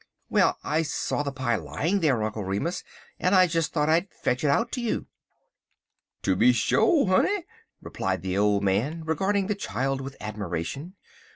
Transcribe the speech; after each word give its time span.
"Well, 0.31 0.57
I 0.63 0.81
saw 0.81 1.21
the 1.21 1.31
pie 1.31 1.57
lying 1.57 1.99
there, 1.99 2.23
Uncle 2.23 2.43
Remus, 2.43 2.83
and 3.19 3.35
I 3.35 3.45
just 3.45 3.71
thought 3.71 3.87
I'd 3.87 4.11
fetch 4.11 4.43
it 4.43 4.49
out 4.49 4.71
to 4.71 4.81
you." 4.81 5.05
"Tooby 6.23 6.53
sho, 6.55 7.05
honey," 7.05 7.45
replied 7.83 8.23
the 8.23 8.35
old 8.35 8.63
man, 8.63 9.03
regarding 9.05 9.45
the 9.45 9.53
child 9.53 10.01
with 10.01 10.15
admiration. 10.19 10.95